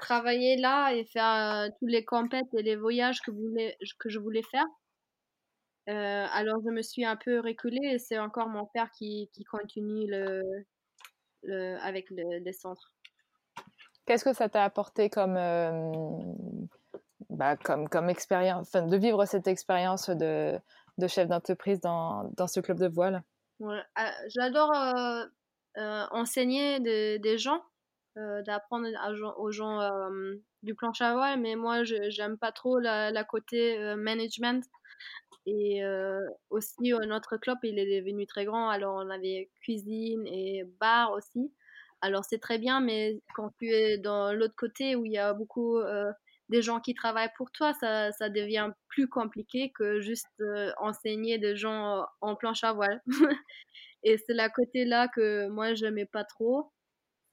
[0.00, 4.66] travailler là et faire tous les compètes et les voyages que, je voulais faire.
[5.86, 10.42] alors je me suis un peu reculée et c'est encore mon père qui, continue le,
[11.42, 12.94] le, avec le, les centres.
[14.06, 15.92] Qu'est-ce que ça t'a apporté comme, euh,
[17.30, 20.58] bah, comme, comme expérience, de vivre cette expérience de,
[20.98, 23.22] de chef d'entreprise dans, dans, ce club de voile?
[23.94, 25.24] Ah, J'adore euh,
[25.78, 27.62] euh, enseigner des gens,
[28.16, 28.86] d'apprendre
[29.38, 29.80] aux gens
[30.62, 34.64] du planche à voile, mais moi, j'aime pas trop la côté management.
[35.46, 35.82] Et
[36.50, 41.50] aussi, notre club, il est devenu très grand, alors on avait cuisine et bar aussi.
[42.04, 45.32] Alors c'est très bien, mais quand tu es dans l'autre côté où il y a
[45.32, 46.12] beaucoup euh,
[46.50, 51.56] des gens qui travaillent pour toi, ça, devient plus compliqué que juste euh, enseigner des
[51.56, 53.00] gens en planche à voile.
[54.02, 56.72] Et c'est la côté-là que moi je n'aimais pas trop.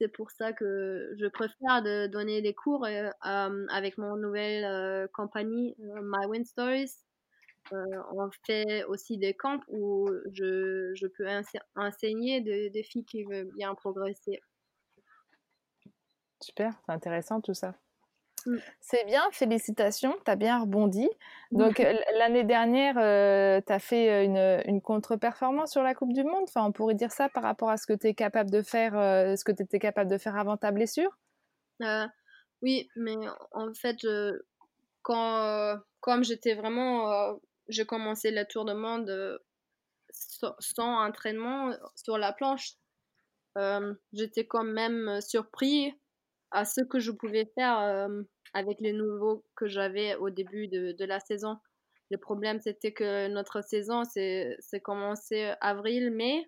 [0.00, 3.10] C'est pour ça que je préfère de donner des cours euh,
[3.68, 6.92] avec mon nouvelle compagnie My Wind Stories.
[7.72, 11.26] on fait aussi des camps où je peux
[11.76, 14.40] enseigner des filles qui veulent bien progresser.
[16.42, 17.74] Super, c'est intéressant tout ça.
[18.46, 18.56] Mmh.
[18.80, 21.08] C'est bien, félicitations, tu as bien rebondi.
[21.52, 21.78] Donc
[22.18, 26.44] l'année dernière, euh, tu as fait une, contre-performance sur la Coupe du Monde.
[26.44, 28.98] Enfin, on pourrait dire ça par rapport à ce que tu es capable de faire,
[28.98, 31.16] euh, ce que tu étais capable de faire avant ta blessure
[31.82, 32.06] euh,
[32.62, 33.16] Oui, mais
[33.52, 34.04] en fait,
[35.02, 39.40] quand, comme j'étais vraiment, j'ai commencé le tour de monde
[40.10, 42.74] sans, sans entraînement sur la planche,
[44.12, 45.94] j'étais quand même surpris
[46.52, 48.08] à ce que je pouvais faire
[48.54, 51.56] avec les nouveaux que j'avais au début de, la saison.
[52.10, 56.46] Le problème, c'était que notre saison, c'est commencé avril, mai.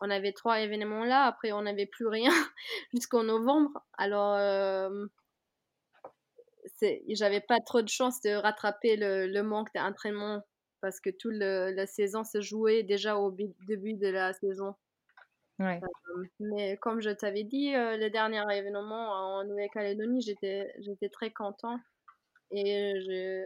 [0.00, 1.24] On avait trois événements là.
[1.24, 2.30] Après, on n'avait plus rien
[2.92, 3.70] jusqu'en novembre.
[3.96, 5.06] Alors, euh,
[7.08, 10.42] j'avais pas trop de chance de rattraper le, le manque d'entraînement
[10.80, 14.74] parce que toute la saison se jouait déjà au début de la saison.
[15.60, 15.80] Ouais.
[16.40, 21.78] mais comme je t'avais dit, le dernier événement en Nouvelle-Calédonie, j'étais, j'étais très content
[22.50, 23.44] et j'ai,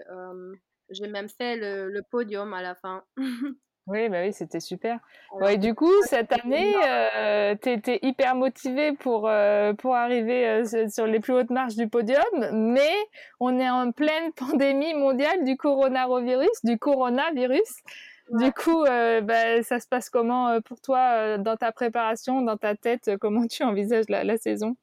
[0.90, 3.04] j'ai même fait le, le, podium à la fin.
[3.86, 4.98] oui, bah oui, c'était super.
[5.32, 9.30] Ouais, du coup, cette année, euh, tu étais hyper motivé pour,
[9.78, 12.94] pour arriver sur les plus hautes marches du podium, mais
[13.40, 17.82] on est en pleine pandémie mondiale du coronavirus, du coronavirus.
[18.30, 22.42] Du coup, euh, bah, ça se passe comment euh, pour toi euh, dans ta préparation,
[22.42, 24.76] dans ta tête Comment tu envisages la, saison?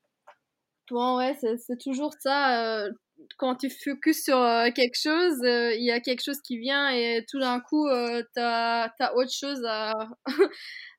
[0.89, 2.87] Bon, ouais, c'est toujours ça.
[3.37, 4.37] quand tu focuses sur
[4.75, 8.91] quelque chose, il y a quelque chose qui vient et tout d'un coup, tu as,
[9.15, 9.93] autre chose à,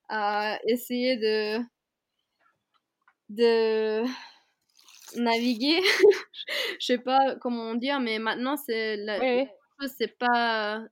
[0.08, 1.58] à essayer de,
[3.28, 4.04] de,
[5.16, 5.80] naviguer,
[6.80, 9.46] je sais pas comment dire, mais maintenant c'est la,
[9.98, 10.82] c'est pas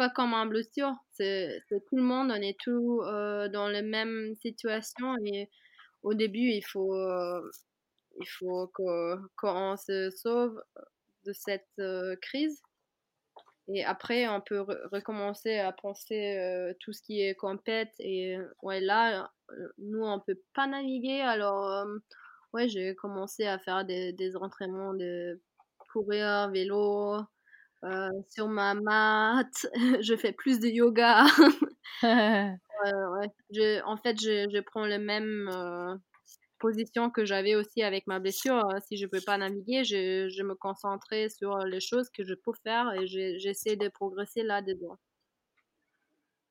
[0.00, 3.00] pas comme en blessure, c'est tout le monde, on est tous
[3.52, 5.50] dans la même situation et
[6.02, 6.96] au début il faut
[8.18, 10.58] il faut qu'on se sauve
[11.26, 11.82] de cette
[12.22, 12.62] crise
[13.72, 14.60] et après, on peut
[14.90, 17.92] recommencer à penser euh, tout ce qui est compète.
[18.00, 21.20] Et ouais, là, euh, nous, on peut pas naviguer.
[21.20, 21.98] Alors, euh,
[22.52, 25.40] ouais, j'ai commencé à faire des, des entraînements de
[25.92, 27.16] courir, vélo,
[28.28, 29.66] sur ma mat.
[30.02, 31.24] je fais plus de yoga.
[32.02, 33.28] ouais, ouais.
[33.50, 35.48] Je, en fait, je, je prends le même
[36.60, 38.64] position que j'avais aussi avec ma blessure.
[38.70, 42.24] Euh, si je ne peux pas naviguer, je, je, me concentrais sur les choses que
[42.24, 44.98] je peux faire et j'essaie de progresser là-dedans.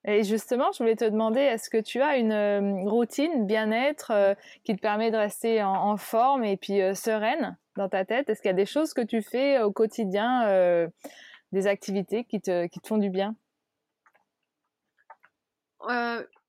[0.06, 4.34] Et justement, je voulais te demander, est-ce que tu as une euh, routine bien-être euh,
[4.64, 8.28] qui te permet de rester en, forme et puis sereine dans ta tête?
[8.30, 10.88] Est-ce qu'il y a des choses que tu fais au quotidien,
[11.52, 13.36] des activités qui te, qui te font du bien?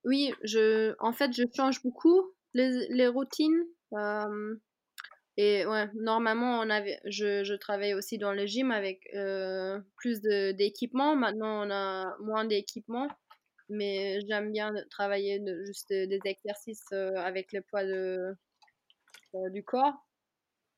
[0.04, 3.66] Oui, je, en fait, je change beaucoup les, les routines.
[5.38, 9.10] et ouais, normalement, on avait, je, je travaille aussi dans le gym avec
[9.98, 11.18] plus d'équipements.
[11.18, 13.10] Maintenant, on a moins d'équipements.
[13.72, 18.36] Mais j'aime bien travailler de, juste des exercices avec le poids de,
[19.50, 20.06] du corps.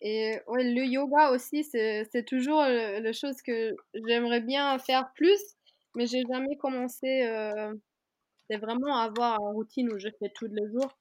[0.02, 5.42] Et ouais, le yoga aussi, c'est toujours la chose que j'aimerais bien faire plus,
[5.96, 7.26] mais j'ai jamais commencé.
[8.50, 10.98] c'est vraiment avoir une routine où je fais tous les jours.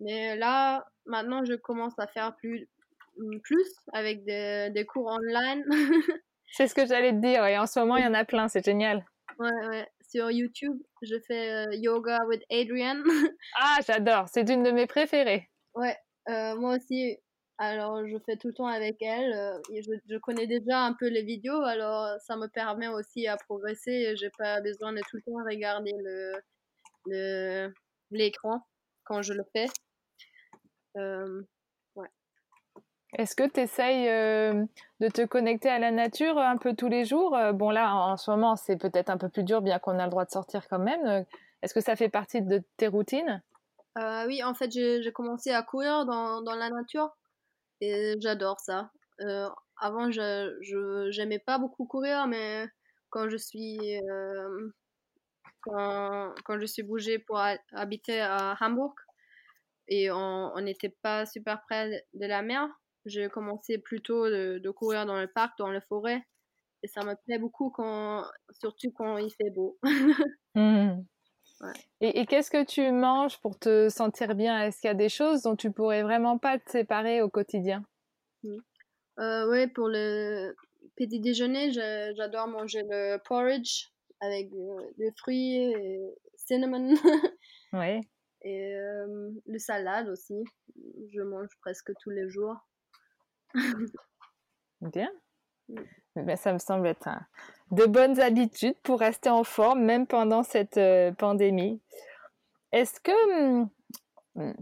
[0.00, 2.68] Mais là, maintenant, je commence à faire plus,
[3.42, 5.64] plus avec des, des cours online.
[6.52, 7.44] c'est ce que j'allais te dire.
[7.46, 8.48] Et en ce moment, il y en a plein.
[8.48, 9.04] C'est génial.
[9.38, 9.88] Ouais, ouais.
[10.10, 13.00] Sur YouTube, je fais euh, Yoga with Adrian.
[13.60, 14.26] ah, j'adore.
[14.28, 15.48] C'est une de mes préférées.
[15.74, 15.96] Ouais,
[16.28, 17.16] euh, moi aussi.
[17.58, 19.32] Alors, je fais tout le temps avec elle.
[19.32, 23.36] Euh, je, je, connais déjà un peu les vidéos, alors ça me permet aussi à
[23.36, 24.16] progresser.
[24.16, 25.92] J'ai pas besoin de tout le temps regarder
[27.06, 27.72] le
[28.10, 28.66] l'écran
[29.04, 29.66] quand je le fais.
[33.14, 34.06] Est-ce que tu essayes
[35.00, 37.36] de te connecter à la nature un peu tous les jours?
[37.54, 40.10] Bon, là, en, ce moment, c'est peut-être un peu plus dur, bien qu'on a le
[40.10, 41.24] droit de sortir quand même.
[41.62, 43.42] Est-ce que ça fait partie de tes routines?
[43.96, 47.10] Oui, en fait, j'ai commencé à courir dans, dans, la nature
[47.80, 48.90] et j'adore ça.
[49.80, 52.68] avant, je n'aimais pas beaucoup courir, mais
[53.10, 54.00] quand je suis
[55.62, 57.40] quand, quand je suis bougée pour
[57.72, 58.94] habiter à Hambourg,
[59.88, 62.68] et on n'était pas super près de la mer.
[63.06, 66.22] J'ai commencé plutôt de, courir dans le parc, dans la forêt.
[66.82, 69.78] Et ça me plaît beaucoup, quand, surtout quand il fait beau.
[70.56, 71.04] Mmh.
[72.00, 74.64] Et, qu'est-ce que tu manges pour te sentir bien?
[74.64, 77.84] Est-ce qu'il y a des choses dont tu pourrais vraiment pas te séparer au quotidien?
[78.42, 78.56] Mmh.
[79.20, 80.56] euh, Oui, pour le
[80.96, 84.50] petit déjeuner, j'adore manger le porridge avec
[84.98, 86.94] des fruits et cinnamon.
[87.72, 88.00] Oui.
[88.42, 90.42] Et le salade aussi,
[91.12, 92.56] je mange presque tous les jours.
[94.80, 95.10] Bien.
[95.68, 95.80] Mm.
[96.16, 97.08] Ben, ça me semble être
[97.70, 100.80] de bonnes habitudes pour rester en forme, même pendant cette
[101.18, 101.80] pandémie.
[102.72, 103.68] Est-ce que mmh,
[104.34, 104.52] mmh,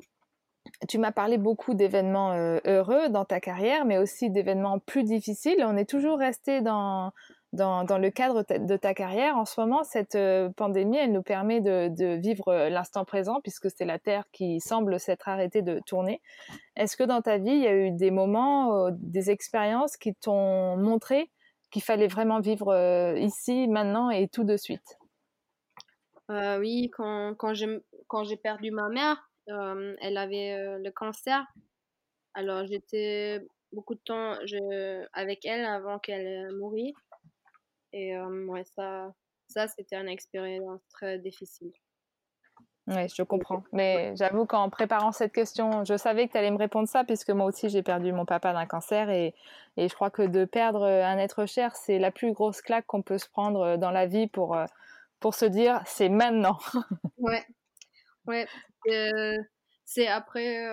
[0.89, 5.65] tu m'as parlé beaucoup d'événements heureux dans ta carrière, mais aussi d'événements plus difficiles.
[5.65, 7.13] On est toujours resté dans,
[7.53, 9.37] dans, le cadre de ta carrière.
[9.37, 13.71] En ce moment, cette euh, pandémie, elle nous permet de, vivre euh, l'instant présent puisque
[13.71, 16.21] c'est la Terre qui semble s'être arrêtée de tourner.
[16.77, 20.15] Est-ce que dans ta vie, il y a eu des moments, euh, des expériences qui
[20.15, 21.31] t'ont montré
[21.71, 22.75] qu'il fallait vraiment vivre
[23.19, 24.97] ici, maintenant et tout de suite?
[26.31, 31.45] Oui, quand, j'ai perdu ma mère, elle avait le cancer.
[32.33, 34.35] Alors j'étais beaucoup de temps
[35.13, 36.95] avec elle avant qu'elle mourisse.
[37.93, 39.13] Et ouais, ça,
[39.49, 41.73] ça c'était une expérience très difficile.
[42.87, 43.65] Oui, je comprends.
[43.73, 47.29] Mais j'avoue qu'en préparant cette question, je savais que tu allais me répondre ça, puisque
[47.31, 49.11] moi aussi j'ai perdu mon papa d'un cancer.
[49.11, 49.35] Et,
[49.77, 53.03] et, je crois que de perdre un être cher, c'est la plus grosse claque qu'on
[53.03, 54.57] peut se prendre dans la vie pour,
[55.21, 56.59] pour se dire c'est maintenant.
[57.19, 57.45] ouais.
[58.27, 58.47] Ouais
[59.91, 60.67] c'est après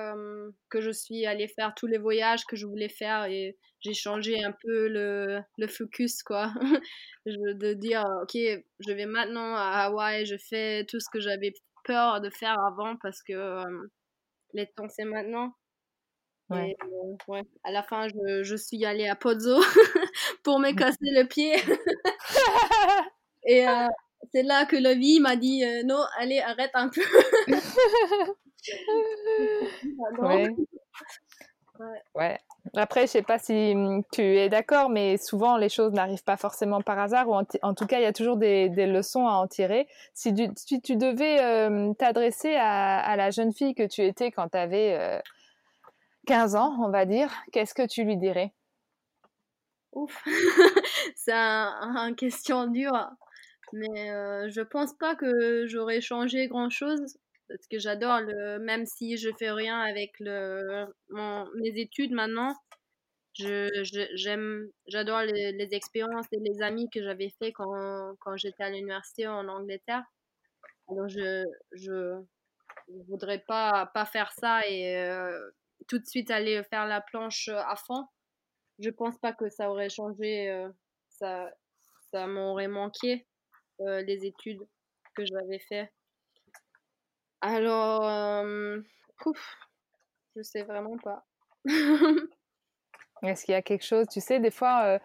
[0.70, 4.44] que je suis allée faire tous les voyages que je voulais faire et j'ai changé
[4.44, 6.52] un peu le, le focus, quoi.
[7.26, 11.54] de dire, ok, je vais maintenant à Hawaï, je fais tout ce que j'avais
[11.86, 13.64] peur de faire avant parce que
[14.54, 15.56] les temps, c'est maintenant.
[16.50, 16.76] Ouais.
[17.30, 17.44] ouais.
[17.64, 19.62] À la fin, je, je suis allée à Pozzo
[20.44, 21.56] pour me casser le pied.
[23.48, 23.66] et
[24.34, 27.02] c'est là que la vie m'a dit, non, allez, arrête un peu.
[30.20, 30.50] Ouais.
[32.16, 32.40] ouais.
[32.76, 36.38] Après, je sais pas si hum, tu es d'accord, mais souvent les choses n'arrivent pas
[36.38, 39.48] forcément par hasard, ou en, tout cas, il y a toujours des, leçons à en
[39.48, 39.88] tirer.
[40.14, 45.22] Si, tu, devais euh, t'adresser à, la jeune fille que tu étais quand tu avais
[46.28, 48.54] 15 ans, on va dire, qu'est-ce que tu lui dirais?
[49.94, 50.24] Ouf,
[51.16, 53.10] c'est un, question dure,
[53.72, 54.10] mais
[54.50, 57.18] je pense pas que j'aurais changé grand-chose
[57.48, 58.22] parce que j'adore
[58.60, 60.88] même si je fais rien avec le
[61.56, 62.56] mes études maintenant
[63.38, 68.64] je j'aime j'adore les, les, expériences et les amis que j'avais fait quand, quand j'étais
[68.64, 70.04] à l'université en Angleterre.
[70.90, 71.44] Alors je
[71.74, 72.22] je,
[73.08, 75.52] voudrais pas pas faire ça et euh,
[75.88, 78.06] tout de suite aller faire la planche à fond.
[78.80, 80.70] Je pense pas que ça aurait changé euh,
[81.10, 81.52] ça
[82.12, 83.28] ça m'aurait manqué
[83.82, 84.62] euh, les études
[85.16, 85.92] que j'avais fait
[87.42, 88.46] alors,
[89.26, 89.58] ouf,
[90.36, 91.26] je sais vraiment pas.
[93.24, 95.00] Est-ce qu'il y a quelque chose, tu sais, des fois,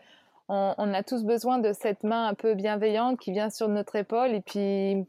[0.49, 4.35] on, a tous besoin de cette main un peu bienveillante qui vient sur notre épaule
[4.35, 5.07] et puis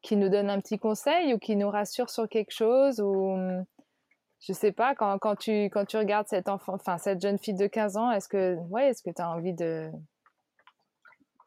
[0.00, 3.36] qui nous donne un petit conseil ou qui nous rassure sur quelque chose ou
[4.40, 7.98] je sais pas quand, tu quand tu regardes cette enfant cette jeune fille de 15
[7.98, 9.90] ans est-ce que ouais est-ce que tu as envie de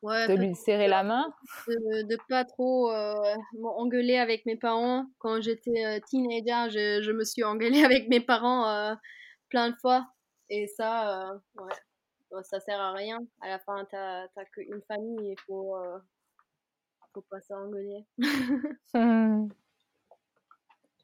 [0.04, 1.34] de lui serrer la main?
[1.68, 3.14] de, de pas trop euh,
[3.54, 5.06] m'engueuler avec mes parents.
[5.20, 8.96] Quand j'étais euh, teenager je, je, me suis engueulée avec mes parents euh,
[9.50, 10.08] plein de fois.
[10.50, 13.20] Et ça ouais ça sert à rien.
[13.42, 15.76] À la fin t'as qu'une famille il faut
[17.14, 18.06] faut pas s'engueuler.
[18.96, 19.48] Hmm.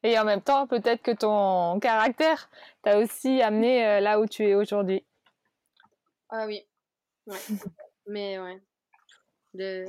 [0.03, 2.47] et en même temps peut-être que ton caractère
[2.83, 5.03] t'a aussi amené là où tu es aujourd'hui.
[6.29, 6.67] Ah oui.
[7.25, 7.37] Ouais.
[8.05, 8.61] Mais ouais
[9.53, 9.85] de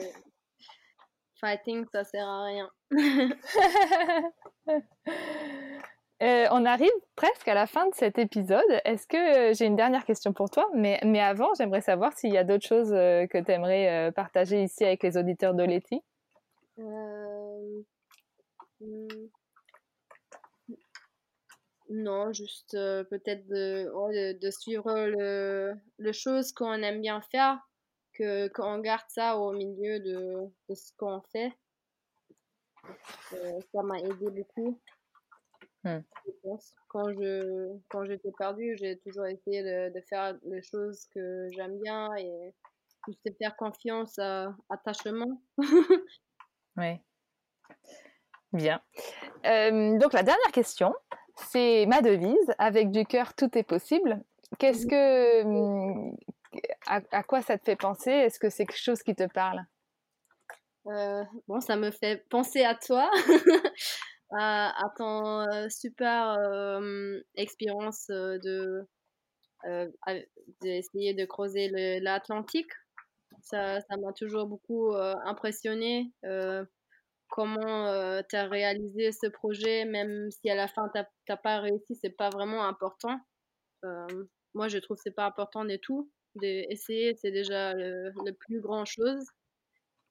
[1.41, 2.71] fighting, ça sert à rien.
[6.23, 8.63] Euh, on arrive presque à la fin de cet épisode.
[8.85, 12.37] Est-ce que j'ai une dernière question pour toi mais, mais avant, j'aimerais savoir s'il y
[12.37, 16.03] a d'autres choses euh, que tu aimerais euh, partager ici avec les auditeurs de Letty.
[16.77, 17.81] Hmm.
[21.89, 27.59] Non, juste peut-être de, de, suivre le, le chose qu'on aime bien faire
[28.55, 31.53] qu'on garde ça au milieu de, de ce qu'on fait.
[33.33, 34.81] Euh, ça m'a aidé beaucoup.
[35.85, 36.01] Hmm.
[36.89, 41.79] Quand je quand j'étais perdue, j'ai toujours essayé de, de, faire les choses que j'aime
[41.81, 42.55] bien et
[43.07, 45.41] juste faire confiance à attachement.
[46.77, 47.01] oui.
[48.53, 48.83] Bien.
[49.47, 50.95] Euh, donc la dernière question,
[51.37, 52.55] c'est ma devise.
[52.59, 54.23] Avec du cœur, tout est possible.
[54.59, 55.43] Qu'est-ce que
[56.87, 58.11] à, quoi ça te fait penser?
[58.11, 59.65] Est-ce que c'est quelque chose qui te parle?
[60.87, 63.11] Euh, Bon, ça me fait penser à toi,
[64.33, 68.87] à, ton euh, super euh, expérience de
[70.63, 71.69] d'essayer de creuser
[72.01, 72.71] l'Atlantique.
[73.43, 76.11] Ça m'a toujours beaucoup impressionné
[77.29, 81.95] comment tu as réalisé ce projet, même si à la fin tu n'as pas réussi,
[81.95, 83.21] c'est pas vraiment important.
[84.55, 88.85] moi, je trouve que c'est pas important du tout d'essayer, c'est déjà le, plus grand
[88.85, 89.25] chose.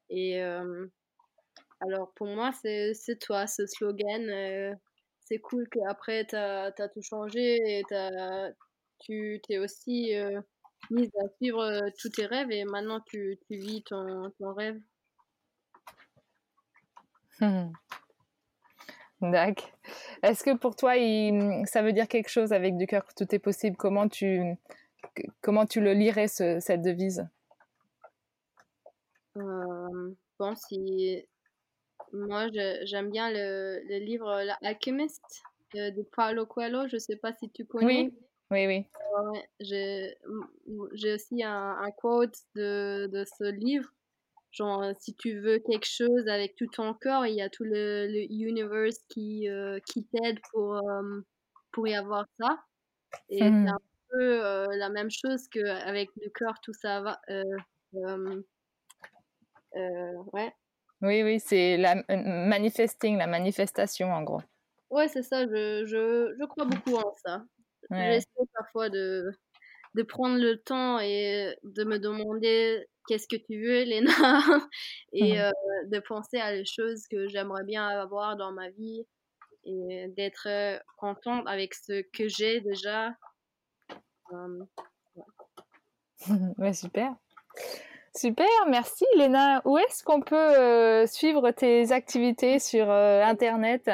[0.09, 4.78] Et alors pour moi, c'est toi, ce slogan.
[5.22, 7.84] c'est cool qu'après, tu as, tout changé et
[8.99, 10.13] tu t'es aussi
[10.91, 14.80] mise à suivre tous tes rêves et maintenant tu, tu vis ton, ton rêve.
[19.22, 19.70] D'accord.
[20.24, 20.93] Est-ce que pour toi,
[21.65, 23.76] ça veut dire quelque chose avec du cœur que tout est possible?
[23.76, 24.41] Comment tu,
[25.41, 27.28] comment tu le lirais, cette devise?
[29.38, 31.26] Euh, Bon, si...
[32.14, 32.47] Moi,
[32.86, 35.22] j'aime bien le, le livre L'Alchemist
[35.76, 36.88] de, Paulo Coelho.
[36.88, 37.86] Je ne sais pas si tu connais.
[37.86, 38.14] Oui,
[38.50, 38.86] oui, oui.
[39.60, 43.89] J'ai aussi un, un quote de, de, ce livre.
[44.52, 48.08] Genre, si tu veux quelque chose avec tout ton corps, il y a tout le,
[48.08, 51.22] le universe qui, euh, qui t'aide pour, euh,
[51.72, 52.58] pour y avoir ça.
[53.30, 53.68] Et c'est mmh.
[53.68, 53.78] un
[54.12, 57.20] peu la même chose qu'avec le cœur, tout ça va.
[60.34, 60.53] ouais.
[61.01, 64.41] Oui, oui, c'est la manifesting, la manifestation en gros.
[64.89, 67.43] Ouais, c'est ça, je, je, je, crois beaucoup en ça.
[67.91, 69.32] J'essaie parfois de,
[69.95, 74.12] de prendre le temps et de me demander qu'est-ce que tu veux, Léna,
[75.14, 75.89] et mmh.
[75.89, 79.05] de penser à les choses que j'aimerais bien avoir dans ma vie
[79.66, 80.47] et d'être
[80.97, 83.14] contente avec ce que j'ai déjà
[86.57, 86.73] ouais.
[86.73, 87.15] super.
[88.15, 89.61] Super, merci Léna.
[89.65, 93.89] Où est-ce qu'on peut euh, suivre tes activités sur euh, Internet?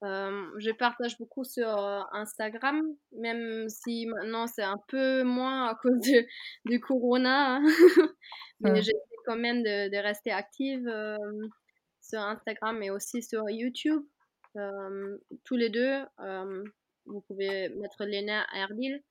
[0.00, 1.68] Je partage beaucoup sur
[2.12, 2.80] Instagram,
[3.12, 6.24] même si maintenant c'est un peu moins à cause de,
[6.66, 7.56] du corona.
[7.56, 7.62] Hein.
[8.60, 8.92] Mais j'essaie
[9.26, 10.88] quand même de, de rester active
[12.00, 14.02] sur Instagram et aussi sur YouTube.
[15.44, 16.00] tous les deux,
[17.08, 19.02] vous pouvez mettre Lena Erdil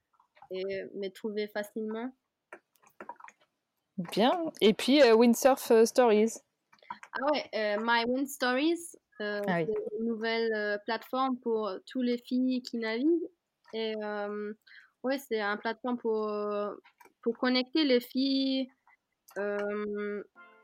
[0.51, 2.11] et me trouver facilement.
[3.97, 4.51] Bien.
[4.61, 6.35] Et puis Windsurf Stories.
[7.13, 12.17] Ah ouais, My Wind Stories, euh, ah c'est une nouvelle euh, plateforme pour toutes les
[12.17, 13.29] filles qui naviguent.
[13.73, 14.53] Et euh,
[15.03, 16.31] ouais, c'est un plateforme pour,
[17.21, 18.69] pour connecter les filles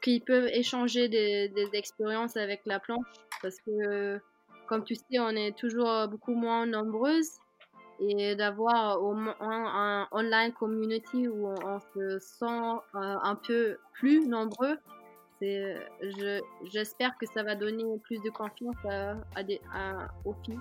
[0.02, 3.06] qui peuvent échanger des, des, expériences avec la planche.
[3.42, 4.20] Parce que,
[4.74, 7.30] comme tu sais, on est toujours beaucoup moins nombreuses.
[8.00, 14.80] Et d'avoir au moins un online community où on se sent un peu plus nombreux,
[16.64, 18.76] j'espère que ça va donner plus de confiance
[19.46, 19.62] des,
[20.26, 20.60] aux filles.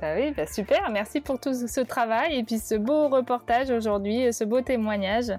[0.00, 4.32] Bah oui, bah super, merci pour tout ce travail et puis ce beau reportage aujourd'hui,
[4.32, 5.32] ce beau témoignage.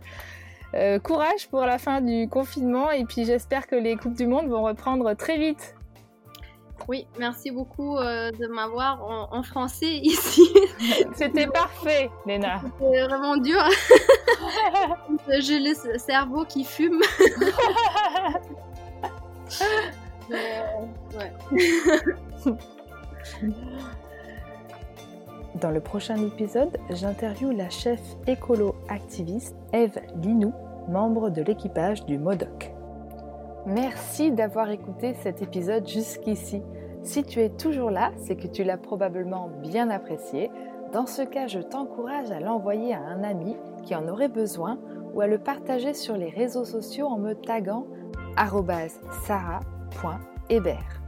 [0.75, 4.47] Euh, courage pour la fin du confinement et puis j'espère que les Coupes du Monde
[4.47, 5.75] vont reprendre très vite.
[6.87, 10.53] Oui, merci beaucoup euh, de m'avoir en, français ici.
[11.15, 12.61] C'était parfait, Léna.
[12.61, 13.63] C'était vraiment dur.
[15.39, 17.01] J'ai le cerveau qui fume.
[25.55, 30.53] Dans le prochain épisode, j'interviewe la chef écolo-activiste Eve Linou,
[30.87, 32.71] membre de l'équipage du Modoc.
[33.65, 36.63] Merci d'avoir écouté cet épisode jusqu'ici.
[37.03, 40.49] Si tu es toujours là, c'est que tu l'as probablement bien apprécié.
[40.93, 44.79] Dans ce cas, je t'encourage à l'envoyer à un ami qui en aurait besoin
[45.13, 47.85] ou à le partager sur les réseaux sociaux en me taguant
[49.27, 51.01] sarah.hébert.